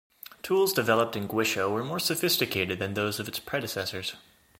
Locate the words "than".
2.79-2.95